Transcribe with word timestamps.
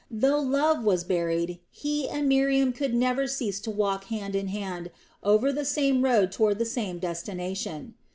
Though 0.09 0.39
love 0.39 0.83
was 0.83 1.03
buried, 1.03 1.59
he 1.69 2.09
and 2.09 2.27
Miriam 2.27 2.73
could 2.73 2.91
never 2.95 3.27
cease 3.27 3.59
to 3.59 3.69
walk 3.69 4.05
hand 4.05 4.35
in 4.35 4.47
hand 4.47 4.89
over 5.21 5.53
the 5.53 5.63
same 5.63 6.01
road 6.03 6.31
toward 6.31 6.57
the 6.57 6.65
same 6.65 6.97
destination. 6.97 7.93